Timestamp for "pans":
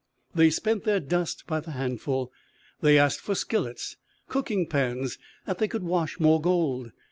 4.65-5.19